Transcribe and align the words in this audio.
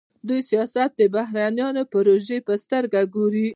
دوی 0.27 0.41
سیاست 0.49 0.89
د 0.95 1.01
بهرنیو 1.15 1.69
د 1.77 1.79
پروژې 1.91 2.37
په 2.47 2.53
سترګه 2.63 3.01
ګوري. 3.15 3.47